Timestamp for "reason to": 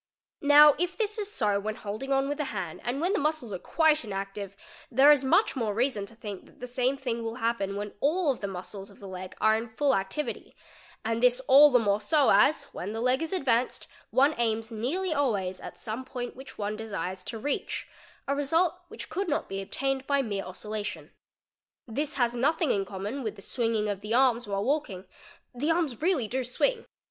5.75-6.15